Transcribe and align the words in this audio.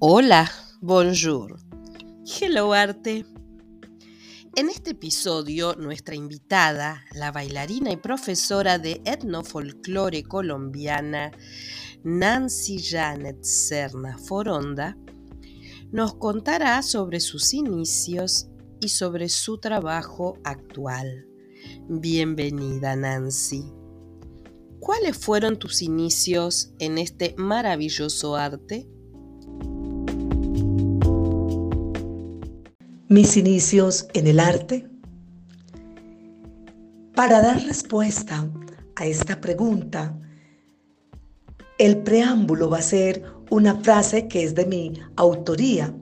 Hola, 0.00 0.48
bonjour. 0.80 1.58
Hello 2.24 2.72
arte. 2.72 3.26
En 4.54 4.68
este 4.68 4.90
episodio, 4.90 5.74
nuestra 5.74 6.14
invitada, 6.14 7.04
la 7.16 7.32
bailarina 7.32 7.90
y 7.90 7.96
profesora 7.96 8.78
de 8.78 9.02
etnofolclore 9.04 10.22
colombiana, 10.22 11.32
Nancy 12.04 12.80
Janet 12.80 13.42
Serna 13.42 14.16
Foronda, 14.18 14.96
nos 15.90 16.14
contará 16.14 16.80
sobre 16.82 17.18
sus 17.18 17.52
inicios 17.52 18.46
y 18.80 18.90
sobre 18.90 19.28
su 19.28 19.58
trabajo 19.58 20.38
actual. 20.44 21.26
Bienvenida, 21.88 22.94
Nancy. 22.94 23.64
¿Cuáles 24.78 25.16
fueron 25.16 25.58
tus 25.58 25.82
inicios 25.82 26.72
en 26.78 26.98
este 26.98 27.34
maravilloso 27.36 28.36
arte? 28.36 28.86
Mis 33.10 33.38
inicios 33.38 34.06
en 34.12 34.26
el 34.26 34.38
arte. 34.38 34.86
Para 37.14 37.40
dar 37.40 37.64
respuesta 37.64 38.46
a 38.96 39.06
esta 39.06 39.40
pregunta, 39.40 40.20
el 41.78 42.02
preámbulo 42.02 42.68
va 42.68 42.78
a 42.78 42.82
ser 42.82 43.24
una 43.48 43.76
frase 43.76 44.28
que 44.28 44.44
es 44.44 44.54
de 44.54 44.66
mi 44.66 44.92
autoría 45.16 45.94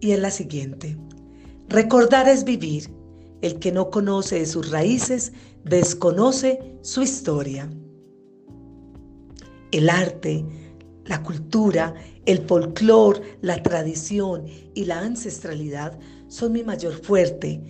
y 0.00 0.12
es 0.12 0.20
la 0.20 0.30
siguiente. 0.30 0.96
Recordar 1.68 2.28
es 2.28 2.44
vivir. 2.44 2.88
El 3.42 3.58
que 3.58 3.72
no 3.72 3.90
conoce 3.90 4.46
sus 4.46 4.70
raíces 4.70 5.32
desconoce 5.64 6.78
su 6.82 7.02
historia. 7.02 7.68
El 9.72 9.90
arte, 9.90 10.44
la 11.06 11.20
cultura, 11.24 11.94
el 12.30 12.46
folclor, 12.46 13.20
la 13.42 13.62
tradición 13.62 14.46
y 14.74 14.84
la 14.84 15.00
ancestralidad 15.00 15.98
son 16.28 16.52
mi 16.52 16.62
mayor 16.62 16.94
fuerte, 16.94 17.60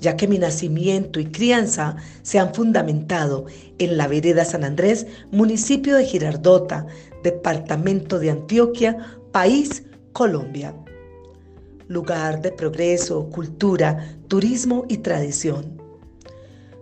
ya 0.00 0.16
que 0.16 0.28
mi 0.28 0.38
nacimiento 0.38 1.20
y 1.20 1.26
crianza 1.26 1.96
se 2.22 2.38
han 2.38 2.54
fundamentado 2.54 3.46
en 3.78 3.96
la 3.96 4.08
vereda 4.08 4.44
San 4.44 4.64
Andrés, 4.64 5.06
municipio 5.30 5.96
de 5.96 6.04
Girardota, 6.04 6.86
departamento 7.22 8.18
de 8.18 8.30
Antioquia, 8.30 9.18
país 9.32 9.84
Colombia. 10.12 10.74
Lugar 11.88 12.42
de 12.42 12.52
progreso, 12.52 13.28
cultura, 13.30 14.16
turismo 14.28 14.84
y 14.88 14.98
tradición 14.98 15.76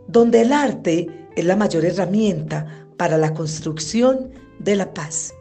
donde 0.07 0.43
el 0.43 0.53
arte 0.53 1.29
es 1.37 1.45
la 1.45 1.57
mayor 1.57 1.85
herramienta 1.85 2.87
para 2.97 3.19
la 3.19 3.35
construcción 3.35 4.31
de 4.59 4.77
la 4.77 4.93
paz. 4.95 5.33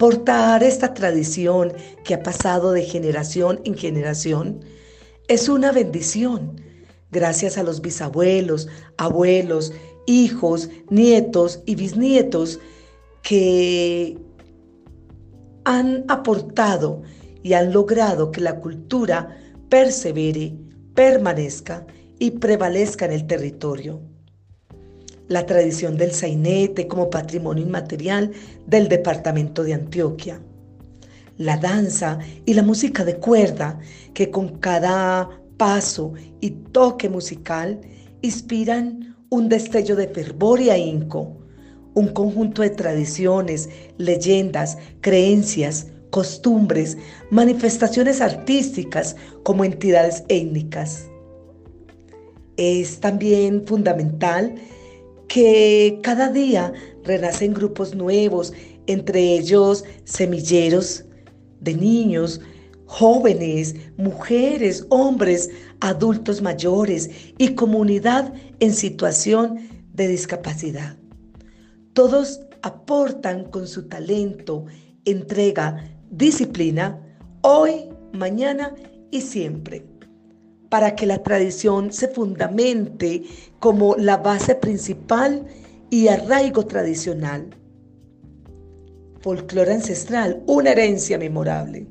Portar 0.00 0.64
esta 0.64 0.94
tradición 0.94 1.74
que 2.04 2.14
ha 2.14 2.22
pasado 2.22 2.72
de 2.72 2.84
generación 2.84 3.60
en 3.66 3.76
generación 3.76 4.64
es 5.28 5.46
una 5.50 5.72
bendición, 5.72 6.58
gracias 7.10 7.58
a 7.58 7.62
los 7.62 7.82
bisabuelos, 7.82 8.66
abuelos, 8.96 9.74
hijos, 10.06 10.70
nietos 10.88 11.60
y 11.66 11.74
bisnietos 11.74 12.60
que 13.20 14.16
han 15.66 16.06
aportado 16.08 17.02
y 17.42 17.52
han 17.52 17.70
logrado 17.70 18.30
que 18.30 18.40
la 18.40 18.58
cultura 18.58 19.36
persevere, 19.68 20.54
permanezca 20.94 21.86
y 22.18 22.30
prevalezca 22.30 23.04
en 23.04 23.12
el 23.12 23.26
territorio. 23.26 24.00
La 25.30 25.46
tradición 25.46 25.96
del 25.96 26.10
sainete 26.10 26.88
como 26.88 27.08
patrimonio 27.08 27.64
inmaterial 27.64 28.32
del 28.66 28.88
departamento 28.88 29.62
de 29.62 29.74
Antioquia. 29.74 30.40
La 31.38 31.56
danza 31.56 32.18
y 32.46 32.54
la 32.54 32.64
música 32.64 33.04
de 33.04 33.14
cuerda 33.14 33.78
que 34.12 34.32
con 34.32 34.58
cada 34.58 35.30
paso 35.56 36.14
y 36.40 36.50
toque 36.50 37.08
musical 37.08 37.80
inspiran 38.22 39.16
un 39.28 39.48
destello 39.48 39.94
de 39.94 40.08
fervor 40.08 40.60
y 40.60 40.70
ahínco, 40.70 41.36
un 41.94 42.08
conjunto 42.08 42.62
de 42.62 42.70
tradiciones, 42.70 43.68
leyendas, 43.98 44.78
creencias, 45.00 45.86
costumbres, 46.10 46.98
manifestaciones 47.30 48.20
artísticas 48.20 49.14
como 49.44 49.64
entidades 49.64 50.24
étnicas 50.26 51.06
es 52.60 53.00
también 53.00 53.64
fundamental 53.66 54.54
que 55.30 56.00
cada 56.02 56.28
día 56.28 56.72
renacen 57.04 57.54
grupos 57.54 57.94
nuevos, 57.94 58.52
entre 58.88 59.38
ellos 59.38 59.84
semilleros 60.02 61.04
de 61.60 61.72
niños, 61.74 62.40
jóvenes, 62.86 63.76
mujeres, 63.96 64.84
hombres, 64.90 65.48
adultos 65.78 66.42
mayores 66.42 67.08
y 67.38 67.54
comunidad 67.54 68.34
en 68.58 68.74
situación 68.74 69.60
de 69.92 70.08
discapacidad. 70.08 70.96
Todos 71.92 72.40
aportan 72.62 73.44
con 73.44 73.68
su 73.68 73.86
talento, 73.86 74.64
entrega, 75.04 75.88
disciplina, 76.10 77.00
hoy, 77.42 77.88
mañana 78.12 78.74
y 79.12 79.20
siempre 79.20 79.84
para 80.70 80.94
que 80.94 81.04
la 81.04 81.22
tradición 81.22 81.92
se 81.92 82.08
fundamente 82.08 83.24
como 83.58 83.96
la 83.96 84.16
base 84.16 84.54
principal 84.54 85.44
y 85.90 86.08
arraigo 86.08 86.64
tradicional. 86.64 87.50
Folclore 89.20 89.74
ancestral, 89.74 90.42
una 90.46 90.70
herencia 90.70 91.18
memorable. 91.18 91.86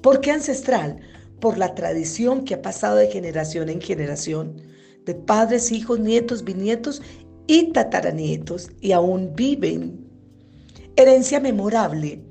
¿Por 0.00 0.20
qué 0.20 0.32
ancestral? 0.32 0.98
Por 1.40 1.58
la 1.58 1.74
tradición 1.74 2.44
que 2.44 2.54
ha 2.54 2.62
pasado 2.62 2.96
de 2.96 3.08
generación 3.08 3.68
en 3.68 3.80
generación, 3.80 4.60
de 5.04 5.14
padres, 5.14 5.70
hijos, 5.70 6.00
nietos, 6.00 6.42
bisnietos 6.42 7.02
y 7.46 7.70
tataranietos, 7.72 8.70
y 8.80 8.92
aún 8.92 9.34
viven. 9.36 10.06
Herencia 10.96 11.38
memorable 11.38 12.29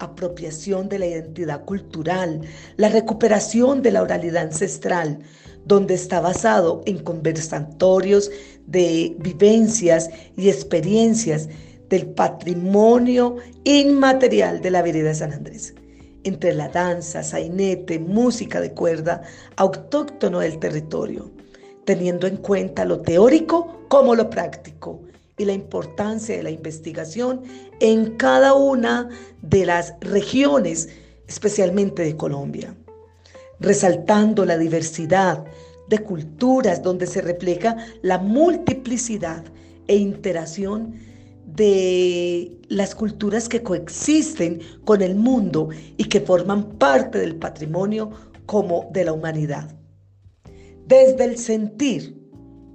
apropiación 0.00 0.88
de 0.88 0.98
la 0.98 1.06
identidad 1.06 1.64
cultural, 1.64 2.40
la 2.76 2.88
recuperación 2.88 3.82
de 3.82 3.92
la 3.92 4.02
oralidad 4.02 4.44
ancestral, 4.44 5.20
donde 5.64 5.94
está 5.94 6.20
basado 6.20 6.82
en 6.86 6.98
conversatorios 6.98 8.30
de 8.66 9.14
vivencias 9.18 10.10
y 10.36 10.48
experiencias 10.48 11.48
del 11.88 12.06
patrimonio 12.06 13.36
inmaterial 13.64 14.60
de 14.60 14.70
la 14.70 14.82
vereda 14.82 15.08
de 15.08 15.14
San 15.14 15.32
Andrés, 15.32 15.74
entre 16.24 16.54
la 16.54 16.68
danza, 16.68 17.22
sainete, 17.22 17.98
música 17.98 18.60
de 18.60 18.72
cuerda, 18.72 19.22
autóctono 19.56 20.40
del 20.40 20.58
territorio, 20.58 21.30
teniendo 21.84 22.26
en 22.26 22.38
cuenta 22.38 22.84
lo 22.84 23.00
teórico 23.00 23.86
como 23.88 24.14
lo 24.14 24.30
práctico 24.30 25.02
y 25.40 25.46
la 25.46 25.54
importancia 25.54 26.36
de 26.36 26.42
la 26.42 26.50
investigación 26.50 27.40
en 27.80 28.16
cada 28.16 28.52
una 28.52 29.08
de 29.40 29.64
las 29.64 29.94
regiones, 30.00 30.90
especialmente 31.26 32.02
de 32.02 32.14
Colombia, 32.14 32.76
resaltando 33.58 34.44
la 34.44 34.58
diversidad 34.58 35.42
de 35.88 35.98
culturas 36.00 36.82
donde 36.82 37.06
se 37.06 37.22
refleja 37.22 37.78
la 38.02 38.18
multiplicidad 38.18 39.42
e 39.88 39.96
interacción 39.96 40.96
de 41.46 42.60
las 42.68 42.94
culturas 42.94 43.48
que 43.48 43.62
coexisten 43.62 44.60
con 44.84 45.00
el 45.00 45.14
mundo 45.14 45.70
y 45.96 46.04
que 46.04 46.20
forman 46.20 46.76
parte 46.76 47.18
del 47.18 47.36
patrimonio 47.36 48.10
como 48.44 48.90
de 48.92 49.04
la 49.04 49.14
humanidad. 49.14 49.74
Desde 50.86 51.24
el 51.24 51.38
sentir, 51.38 52.20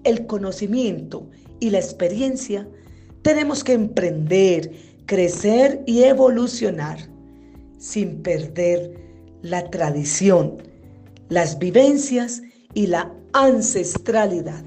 el 0.04 0.26
conocimiento 0.26 1.30
y 1.60 1.70
la 1.70 1.80
experiencia, 1.80 2.68
tenemos 3.22 3.64
que 3.64 3.74
emprender, 3.74 4.72
crecer 5.06 5.84
y 5.86 6.04
evolucionar 6.04 7.00
sin 7.78 8.22
perder 8.22 9.00
la 9.42 9.70
tradición, 9.70 10.58
las 11.30 11.60
vivencias 11.60 12.42
y 12.74 12.88
la 12.88 13.14
ancestralidad. 13.34 14.64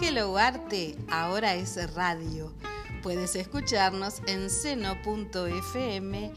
Hello 0.00 0.36
Arte, 0.38 0.96
ahora 1.10 1.54
es 1.54 1.94
radio. 1.94 2.52
Puedes 3.02 3.36
escucharnos 3.36 4.22
en 4.26 4.50
seno.fm 4.50 6.32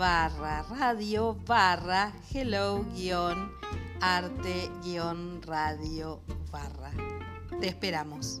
barra 0.00 0.62
radio 0.62 1.36
barra 1.46 2.10
hello 2.32 2.86
guion 2.94 3.52
arte 4.00 4.70
guion 4.82 5.42
radio 5.42 6.22
barra. 6.50 6.90
Te 7.60 7.68
esperamos. 7.68 8.40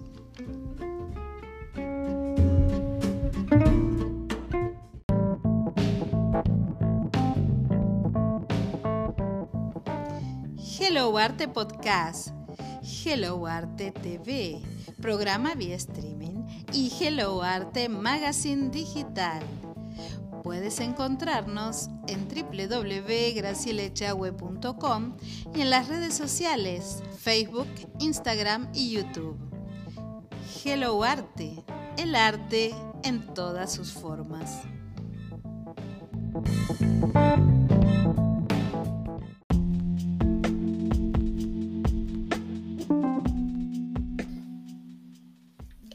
Hello 10.78 11.18
Arte 11.18 11.46
Podcast, 11.46 12.28
Hello 13.04 13.46
Arte 13.46 13.90
TV 13.90 14.62
programa 15.02 15.54
vía 15.54 15.76
streaming 15.76 16.42
y 16.72 16.90
Hello 16.98 17.42
Arte 17.42 17.90
Magazine 17.90 18.70
Digital. 18.70 19.42
Puedes 20.42 20.80
encontrarnos 20.80 21.90
en 22.08 22.26
www.gracielechahue.com 22.26 25.16
y 25.54 25.60
en 25.60 25.70
las 25.70 25.88
redes 25.88 26.14
sociales 26.14 27.02
Facebook, 27.18 27.68
Instagram 27.98 28.70
y 28.72 28.92
YouTube. 28.92 29.36
Hello 30.64 31.04
Arte, 31.04 31.62
el 31.98 32.14
arte 32.14 32.74
en 33.02 33.34
todas 33.34 33.70
sus 33.72 33.92
formas. 33.92 34.62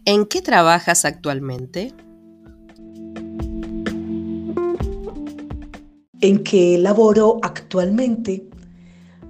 ¿En 0.06 0.28
qué 0.28 0.44
trabajas 0.44 1.04
actualmente? 1.04 1.92
¿En 6.26 6.40
qué 6.40 6.80
laboro 6.80 7.38
actualmente? 7.44 8.50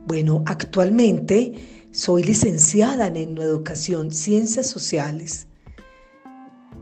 Bueno, 0.07 0.45
actualmente 0.45 1.53
soy 1.91 2.23
licenciada 2.23 3.07
en 3.07 3.37
Educación, 3.37 4.11
Ciencias 4.11 4.67
Sociales 4.67 5.47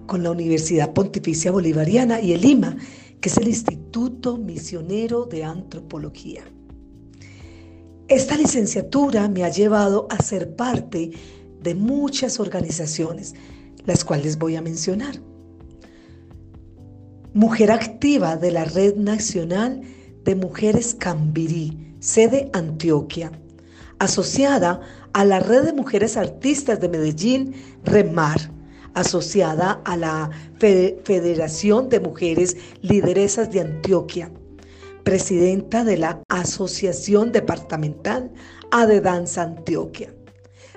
con 0.06 0.22
la 0.22 0.30
Universidad 0.30 0.94
Pontificia 0.94 1.50
Bolivariana 1.50 2.22
y 2.22 2.34
el 2.34 2.42
Lima, 2.42 2.78
que 3.20 3.30
es 3.30 3.38
el 3.38 3.48
Instituto 3.48 4.38
Misionero 4.38 5.26
de 5.26 5.46
Antropología. 5.46 6.44
Esta 8.08 8.38
licenciatura 8.38 9.28
me 9.30 9.44
ha 9.44 9.50
llevado 9.50 10.06
a 10.12 10.22
ser 10.22 10.56
parte 10.56 11.10
de 11.60 11.74
muchas 11.74 12.40
organizaciones, 12.40 13.34
las 13.88 14.06
cuales 14.06 14.38
voy 14.38 14.58
a 14.58 14.62
mencionar. 14.62 15.16
Mujer 17.34 17.72
activa 17.72 18.38
de 18.38 18.52
la 18.52 18.66
Red 18.66 18.98
Nacional 18.98 19.82
de 20.24 20.36
Mujeres 20.36 20.96
Cambirí, 20.98 21.96
sede 22.00 22.50
Antioquia, 22.54 23.32
asociada 24.00 24.82
a 25.14 25.26
la 25.26 25.40
Red 25.40 25.66
de 25.66 25.74
Mujeres 25.74 26.18
Artistas 26.18 26.80
de 26.80 26.90
Medellín, 26.90 27.54
REMAR, 27.84 28.52
asociada 28.94 29.82
a 29.86 29.98
la 29.98 30.30
Federación 30.60 31.90
de 31.90 32.00
Mujeres 32.00 32.58
Lideresas 32.82 33.52
de 33.52 33.62
Antioquia, 33.62 34.32
presidenta 35.04 35.84
de 35.84 35.98
la 35.98 36.22
Asociación 36.30 37.32
Departamental 37.32 38.32
de 38.88 39.02
Danza 39.02 39.44
Antioquia, 39.44 40.14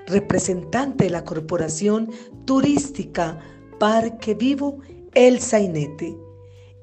representante 0.06 1.04
de 1.04 1.10
la 1.10 1.25
Corporación 1.25 2.10
Turística 2.44 3.40
Parque 3.81 4.34
Vivo 4.34 4.78
El 5.14 5.40
Sainete, 5.40 6.14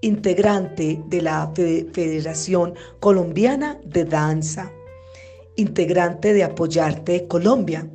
integrante 0.03 1.01
de 1.07 1.21
la 1.21 1.49
Federación 1.55 2.73
Colombiana 2.99 3.79
de 3.85 4.03
Danza, 4.03 4.69
integrante 5.55 6.33
de 6.33 6.43
Apoyarte 6.43 7.25
Colombia, 7.27 7.89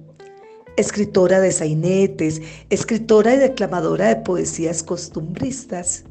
escritora 0.79 1.39
de 1.41 1.53
sainetes, 1.53 2.41
escritora 2.71 3.35
y 3.35 3.39
declamadora 3.39 4.09
de 4.09 4.17
poesías 4.23 4.83
costumbristas, 4.83 6.05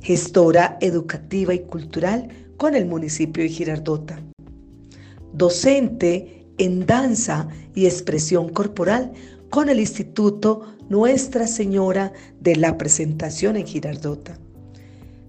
gestora 0.00 0.78
educativa 0.80 1.52
y 1.52 1.60
cultural 1.60 2.28
con 2.56 2.74
el 2.74 2.86
municipio 2.86 3.42
de 3.42 3.50
Girardota, 3.50 4.22
docente 5.34 6.46
en 6.56 6.86
danza 6.86 7.48
y 7.74 7.84
expresión 7.84 8.48
corporal 8.48 9.12
con 9.50 9.68
el 9.68 9.78
Instituto 9.78 10.62
Nuestra 10.88 11.46
Señora 11.46 12.14
de 12.40 12.56
la 12.56 12.78
Presentación 12.78 13.56
en 13.56 13.66
Girardota 13.66 14.38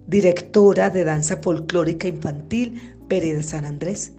directora 0.09 0.89
de 0.89 1.03
danza 1.03 1.37
folclórica 1.37 2.07
infantil 2.07 2.95
Pérez 3.07 3.45
San 3.45 3.63
Andrés, 3.63 4.13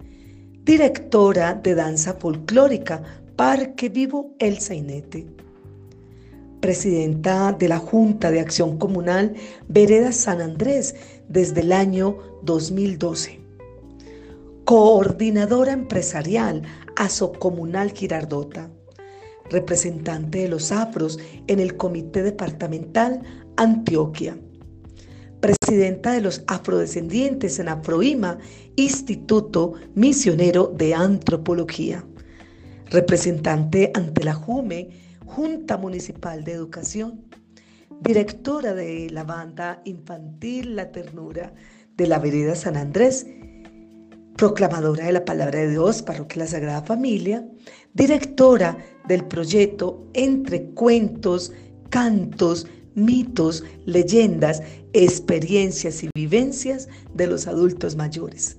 directora 0.63 1.53
de 1.53 1.75
danza 1.75 2.13
folclórica 2.13 3.03
Parque 3.35 3.89
Vivo 3.89 4.33
El 4.39 4.59
Sainete, 4.59 5.27
presidenta 6.61 7.51
de 7.51 7.67
la 7.67 7.77
Junta 7.77 8.31
de 8.31 8.39
Acción 8.39 8.77
Comunal 8.77 9.35
Vereda 9.67 10.13
San 10.13 10.39
Andrés 10.39 10.95
desde 11.27 11.59
el 11.59 11.73
año 11.73 12.17
2012, 12.43 13.41
coordinadora 14.63 15.73
empresarial 15.73 16.61
Comunal 17.37 17.91
Girardota, 17.91 18.69
representante 19.49 20.37
de 20.39 20.47
los 20.47 20.71
afros 20.71 21.19
en 21.47 21.59
el 21.59 21.75
Comité 21.75 22.23
Departamental 22.23 23.23
Antioquia 23.57 24.37
presidenta 25.41 26.13
de 26.13 26.21
los 26.21 26.43
afrodescendientes 26.47 27.59
en 27.59 27.67
Afroima, 27.67 28.37
Instituto 28.75 29.73
Misionero 29.95 30.67
de 30.67 30.93
Antropología, 30.93 32.05
representante 32.89 33.91
ante 33.93 34.23
la 34.23 34.33
JUME, 34.33 34.89
Junta 35.25 35.77
Municipal 35.77 36.43
de 36.43 36.53
Educación, 36.53 37.25
directora 38.01 38.73
de 38.73 39.09
la 39.09 39.23
banda 39.23 39.81
infantil 39.85 40.75
La 40.75 40.91
Ternura 40.91 41.53
de 41.97 42.07
la 42.07 42.19
Vereda 42.19 42.55
San 42.55 42.77
Andrés, 42.77 43.25
proclamadora 44.37 45.05
de 45.05 45.11
la 45.11 45.25
Palabra 45.25 45.59
de 45.59 45.71
Dios, 45.71 46.01
Parroquia 46.01 46.43
La 46.43 46.47
Sagrada 46.47 46.81
Familia, 46.81 47.45
directora 47.93 48.77
del 49.07 49.25
proyecto 49.25 50.07
Entre 50.13 50.65
Cuentos, 50.71 51.53
Cantos, 51.89 52.67
mitos, 52.95 53.63
leyendas, 53.85 54.61
experiencias 54.93 56.03
y 56.03 56.09
vivencias 56.13 56.89
de 57.13 57.27
los 57.27 57.47
adultos 57.47 57.95
mayores. 57.95 58.57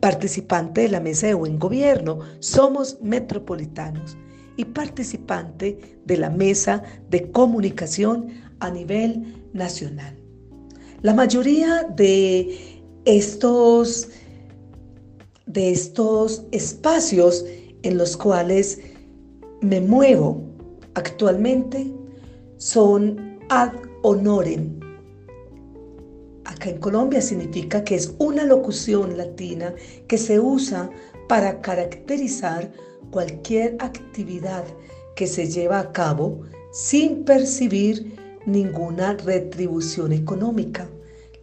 Participante 0.00 0.82
de 0.82 0.88
la 0.88 1.00
Mesa 1.00 1.28
de 1.28 1.34
Buen 1.34 1.58
Gobierno, 1.58 2.18
somos 2.40 2.98
metropolitanos 3.00 4.16
y 4.56 4.66
participante 4.66 5.98
de 6.04 6.16
la 6.16 6.30
Mesa 6.30 6.82
de 7.10 7.30
Comunicación 7.30 8.28
a 8.60 8.70
nivel 8.70 9.48
nacional. 9.52 10.16
La 11.02 11.14
mayoría 11.14 11.84
de 11.84 12.82
estos, 13.04 14.08
de 15.46 15.70
estos 15.70 16.44
espacios 16.52 17.44
en 17.82 17.98
los 17.98 18.16
cuales 18.16 18.80
me 19.60 19.80
muevo 19.80 20.42
actualmente 20.94 21.92
son 22.64 23.36
ad 23.50 23.72
honorem. 24.02 24.80
Acá 26.46 26.70
en 26.70 26.78
Colombia 26.78 27.20
significa 27.20 27.84
que 27.84 27.94
es 27.94 28.14
una 28.18 28.42
locución 28.44 29.18
latina 29.18 29.74
que 30.08 30.16
se 30.16 30.40
usa 30.40 30.88
para 31.28 31.60
caracterizar 31.60 32.72
cualquier 33.10 33.76
actividad 33.80 34.64
que 35.14 35.26
se 35.26 35.46
lleva 35.46 35.78
a 35.78 35.92
cabo 35.92 36.40
sin 36.72 37.24
percibir 37.26 38.16
ninguna 38.46 39.12
retribución 39.12 40.14
económica. 40.14 40.88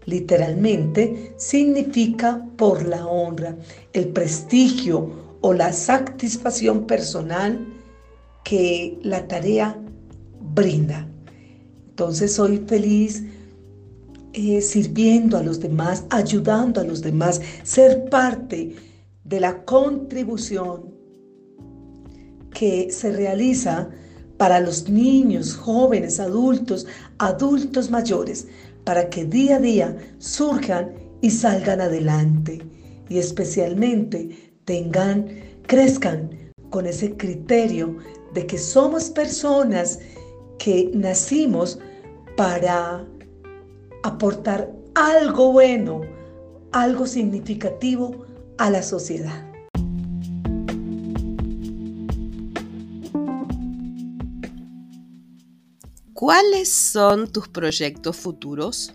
Literalmente 0.06 1.36
significa 1.38 2.44
por 2.58 2.84
la 2.84 3.06
honra, 3.06 3.56
el 3.94 4.08
prestigio 4.08 5.38
o 5.42 5.54
la 5.54 5.72
satisfacción 5.72 6.88
personal 6.88 7.60
que 8.44 8.98
la 9.04 9.28
tarea 9.28 9.80
brinda. 10.40 11.11
Entonces 12.02 12.34
soy 12.34 12.58
feliz 12.66 13.26
eh, 14.34 14.60
sirviendo 14.60 15.38
a 15.38 15.44
los 15.44 15.60
demás, 15.60 16.04
ayudando 16.10 16.82
a 16.82 16.84
los 16.84 17.04
demás, 17.04 17.40
ser 17.62 18.06
parte 18.06 18.76
de 19.24 19.40
la 19.40 19.64
contribución 19.66 20.96
que 22.56 22.90
se 22.90 23.12
realiza 23.12 23.88
para 24.38 24.60
los 24.60 24.90
niños, 24.90 25.56
jóvenes, 25.56 26.20
adultos, 26.20 26.88
adultos 27.20 27.92
mayores, 27.92 28.48
para 28.84 29.08
que 29.08 29.24
día 29.24 29.58
a 29.58 29.60
día 29.60 29.96
surjan 30.18 30.94
y 31.22 31.30
salgan 31.30 31.82
adelante. 31.82 32.64
Y 33.10 33.20
especialmente 33.20 34.56
tengan, 34.66 35.28
crezcan 35.68 36.32
con 36.72 36.88
ese 36.88 37.16
criterio 37.16 37.96
de 38.34 38.48
que 38.48 38.58
somos 38.58 39.12
personas 39.12 40.00
que 40.58 40.90
nacimos 40.96 41.80
para 42.36 43.06
aportar 44.04 44.72
algo 44.96 45.52
bueno, 45.52 46.02
algo 46.72 47.06
significativo 47.08 48.26
a 48.58 48.70
la 48.70 48.84
sociedad. 48.84 49.48
¿Cuáles 56.14 56.72
son 56.72 57.32
tus 57.32 57.48
proyectos 57.48 58.16
futuros? 58.16 58.94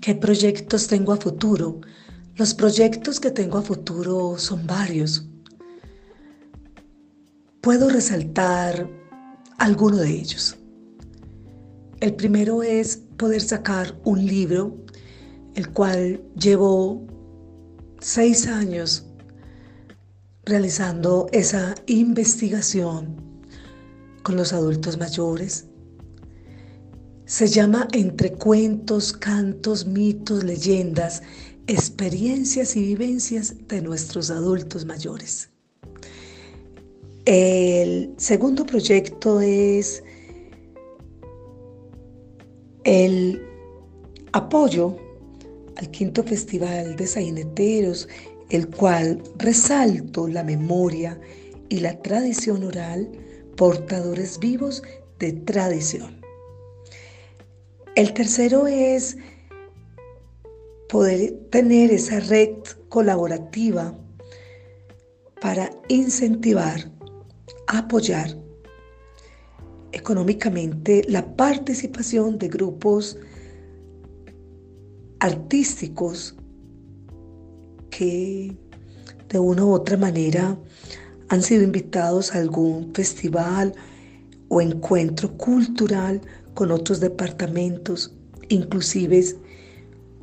¿Qué 0.00 0.14
proyectos 0.14 0.86
tengo 0.86 1.12
a 1.12 1.16
futuro? 1.16 1.80
Los 2.36 2.54
proyectos 2.54 3.18
que 3.18 3.30
tengo 3.30 3.58
a 3.58 3.62
futuro 3.62 4.38
son 4.38 4.66
varios. 4.66 5.26
Puedo 7.64 7.88
resaltar 7.88 8.86
alguno 9.56 9.96
de 9.96 10.10
ellos. 10.10 10.58
El 12.00 12.14
primero 12.14 12.62
es 12.62 12.98
poder 13.16 13.40
sacar 13.40 13.98
un 14.04 14.26
libro, 14.26 14.76
el 15.54 15.70
cual 15.70 16.22
llevo 16.38 17.06
seis 18.00 18.48
años 18.48 19.06
realizando 20.44 21.26
esa 21.32 21.74
investigación 21.86 23.16
con 24.22 24.36
los 24.36 24.52
adultos 24.52 24.98
mayores. 24.98 25.64
Se 27.24 27.46
llama 27.46 27.88
Entre 27.92 28.34
cuentos, 28.34 29.14
cantos, 29.14 29.86
mitos, 29.86 30.44
leyendas, 30.44 31.22
experiencias 31.66 32.76
y 32.76 32.82
vivencias 32.82 33.54
de 33.68 33.80
nuestros 33.80 34.30
adultos 34.30 34.84
mayores. 34.84 35.53
El 37.26 38.12
segundo 38.18 38.66
proyecto 38.66 39.40
es 39.40 40.04
el 42.84 43.42
apoyo 44.32 44.94
al 45.76 45.90
quinto 45.90 46.22
festival 46.22 46.96
de 46.96 47.06
saineteros, 47.06 48.08
el 48.50 48.68
cual 48.68 49.22
resalto 49.38 50.28
la 50.28 50.44
memoria 50.44 51.18
y 51.70 51.80
la 51.80 51.98
tradición 52.02 52.62
oral, 52.62 53.10
portadores 53.56 54.38
vivos 54.38 54.82
de 55.18 55.32
tradición. 55.32 56.20
El 57.94 58.12
tercero 58.12 58.66
es 58.66 59.16
poder 60.90 61.32
tener 61.50 61.90
esa 61.90 62.20
red 62.20 62.50
colaborativa 62.90 63.96
para 65.40 65.70
incentivar, 65.88 66.90
apoyar 67.78 68.36
económicamente 69.92 71.02
la 71.08 71.36
participación 71.36 72.38
de 72.38 72.48
grupos 72.48 73.16
artísticos 75.20 76.34
que 77.90 78.56
de 79.28 79.38
una 79.38 79.64
u 79.64 79.72
otra 79.72 79.96
manera 79.96 80.58
han 81.28 81.42
sido 81.42 81.62
invitados 81.62 82.34
a 82.34 82.38
algún 82.38 82.92
festival 82.94 83.72
o 84.48 84.60
encuentro 84.60 85.36
cultural 85.36 86.20
con 86.54 86.70
otros 86.70 87.00
departamentos, 87.00 88.14
inclusive 88.48 89.24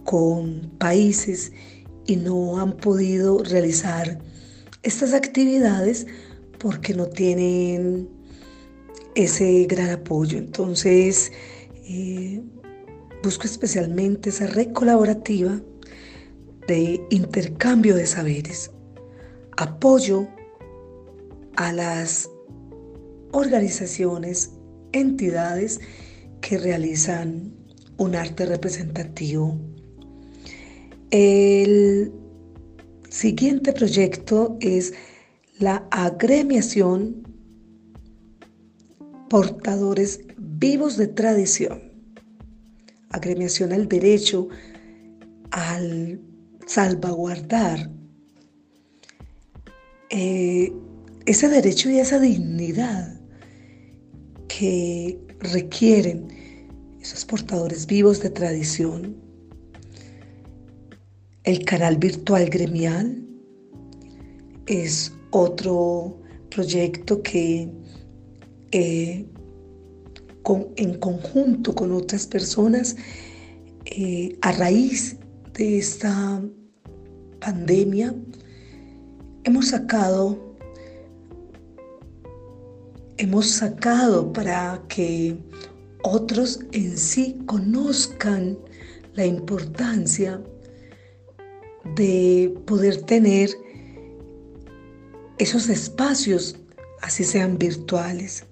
con 0.04 0.72
países, 0.78 1.52
y 2.06 2.16
no 2.16 2.60
han 2.60 2.78
podido 2.78 3.44
realizar 3.44 4.20
estas 4.84 5.14
actividades 5.14 6.08
porque 6.62 6.94
no 6.94 7.08
tienen 7.08 8.08
ese 9.16 9.66
gran 9.66 9.90
apoyo. 9.90 10.38
Entonces, 10.38 11.32
eh, 11.86 12.42
busco 13.24 13.46
especialmente 13.46 14.30
esa 14.30 14.46
red 14.48 14.72
colaborativa 14.72 15.60
de 16.68 17.02
intercambio 17.10 17.96
de 17.96 18.06
saberes, 18.06 18.70
apoyo 19.58 20.28
a 21.56 21.74
las 21.74 22.30
organizaciones, 23.32 24.52
entidades 24.92 25.80
que 26.42 26.60
realizan 26.60 27.54
un 27.98 28.16
arte 28.16 28.46
representativo. 28.46 29.60
El 31.10 32.12
siguiente 33.10 33.74
proyecto 33.74 34.58
es 34.62 34.94
la 35.62 35.88
agremiación 35.92 37.24
portadores 39.30 40.20
vivos 40.38 40.98
de 40.98 41.08
tradición. 41.08 41.84
Agremiación 43.10 43.72
al 43.72 43.88
derecho 43.88 44.50
al 45.52 46.20
salvaguardar 46.66 47.92
eh, 50.10 50.74
ese 51.26 51.48
derecho 51.48 51.90
y 51.90 52.00
esa 52.00 52.20
dignidad 52.20 53.22
que 54.48 55.20
requieren 55.40 56.28
esos 57.00 57.24
portadores 57.26 57.86
vivos 57.86 58.22
de 58.22 58.32
tradición. 58.32 59.16
El 61.44 61.64
canal 61.66 61.98
virtual 61.98 62.50
gremial 62.50 63.26
es 64.66 65.14
otro 65.32 66.20
proyecto 66.50 67.22
que 67.24 67.70
eh, 68.72 69.26
en 70.76 71.00
conjunto 71.00 71.74
con 71.74 71.92
otras 71.94 72.28
personas 72.28 72.96
eh, 73.86 74.38
a 74.42 74.52
raíz 74.52 75.18
de 75.54 75.78
esta 75.78 76.42
pandemia 77.40 78.14
hemos 79.44 79.70
sacado 79.70 80.56
hemos 83.18 83.48
sacado 83.48 84.34
para 84.34 84.84
que 84.88 85.38
otros 86.04 86.60
en 86.72 86.98
sí 86.98 87.38
conozcan 87.46 88.58
la 89.14 89.26
importancia 89.26 90.42
de 91.96 92.54
poder 92.66 93.02
tener 93.04 93.52
esos 95.42 95.70
espacios, 95.70 96.56
así 97.02 97.24
sean 97.24 97.58
virtuales. 97.58 98.46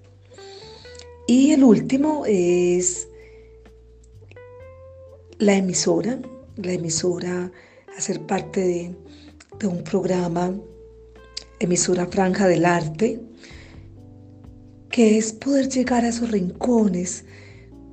Y 1.28 1.52
el 1.52 1.62
último 1.62 2.24
es 2.26 3.06
la 5.38 5.54
emisora, 5.54 6.20
la 6.56 6.72
emisora, 6.72 7.52
hacer 7.96 8.20
parte 8.26 8.60
de, 8.60 9.68
un 9.68 9.84
programa, 9.84 10.52
emisora 11.60 12.08
Franja 12.08 12.48
del 12.48 12.64
Arte, 12.64 13.20
que 14.90 15.16
es 15.16 15.32
poder 15.32 15.68
llegar 15.68 16.04
a 16.04 16.08
esos 16.08 16.32
rincones 16.32 17.24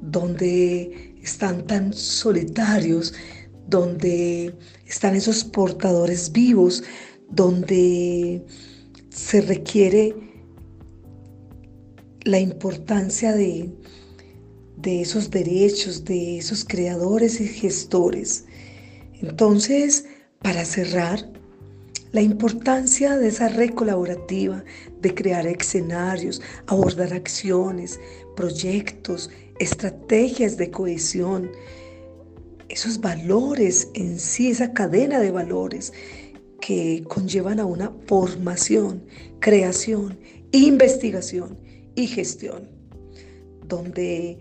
donde 0.01 1.13
están 1.21 1.67
tan 1.67 1.93
solitarios, 1.93 3.13
donde 3.67 4.55
están 4.87 5.15
esos 5.15 5.43
portadores 5.43 6.31
vivos, 6.31 6.83
donde 7.29 8.43
se 9.17 9.41
requiere 9.41 10.15
la 12.21 12.39
importancia 12.39 13.33
de, 13.33 13.74
de 14.77 15.01
esos 15.01 15.31
derechos, 15.31 16.05
de 16.05 16.38
esos 16.38 16.63
creadores 16.63 17.41
y 17.41 17.47
gestores. 17.47 18.45
Entonces, 19.19 20.05
para 20.41 20.63
cerrar, 20.65 21.31
la 22.12 22.21
importancia 22.21 23.17
de 23.17 23.29
esa 23.29 23.50
red 23.50 23.71
colaborativa, 23.71 24.63
de 25.01 25.13
crear 25.13 25.47
escenarios, 25.47 26.41
abordar 26.67 27.12
acciones, 27.13 28.00
proyectos, 28.36 29.31
estrategias 29.59 30.57
de 30.57 30.69
cohesión, 30.69 31.51
esos 32.69 33.01
valores 33.01 33.89
en 33.95 34.19
sí, 34.19 34.51
esa 34.51 34.74
cadena 34.74 35.19
de 35.19 35.31
valores 35.31 35.91
que 36.61 37.03
conllevan 37.07 37.59
a 37.59 37.65
una 37.65 37.91
formación, 38.07 39.03
creación, 39.39 40.17
investigación 40.51 41.57
y 41.95 42.07
gestión, 42.07 42.69
donde 43.67 44.37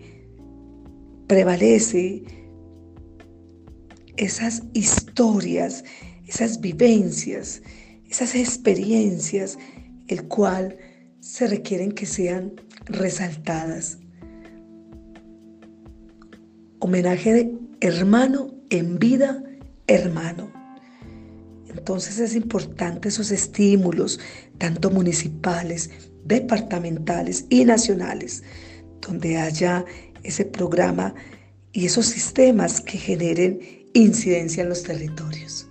prevalece 1.27 2.23
esas 4.15 4.63
historias, 4.73 5.83
esas 6.27 6.59
vivencias, 6.59 7.61
esas 8.09 8.35
experiencias, 8.35 9.57
el 10.07 10.27
cual 10.27 10.77
se 11.19 11.47
requieren 11.47 11.91
que 11.91 12.05
sean 12.05 12.53
resaltadas. 12.85 13.99
Homenaje 16.79 17.33
de 17.33 17.57
hermano 17.81 18.53
en 18.69 18.97
vida, 18.97 19.43
hermano. 19.87 20.56
Entonces 21.77 22.19
es 22.19 22.35
importante 22.35 23.09
esos 23.09 23.31
estímulos, 23.31 24.19
tanto 24.57 24.89
municipales, 24.89 25.91
departamentales 26.25 27.45
y 27.49 27.65
nacionales, 27.65 28.43
donde 28.99 29.37
haya 29.37 29.85
ese 30.23 30.43
programa 30.43 31.13
y 31.71 31.85
esos 31.85 32.07
sistemas 32.07 32.81
que 32.81 32.97
generen 32.97 33.59
incidencia 33.93 34.63
en 34.63 34.69
los 34.69 34.83
territorios. 34.83 35.67